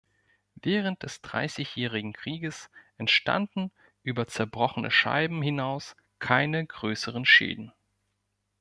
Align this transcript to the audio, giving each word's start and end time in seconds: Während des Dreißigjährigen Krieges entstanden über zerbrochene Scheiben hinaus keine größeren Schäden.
Während 0.55 1.03
des 1.03 1.21
Dreißigjährigen 1.21 2.13
Krieges 2.13 2.71
entstanden 2.97 3.71
über 4.01 4.25
zerbrochene 4.27 4.89
Scheiben 4.89 5.43
hinaus 5.43 5.95
keine 6.17 6.65
größeren 6.65 7.23
Schäden. 7.23 7.71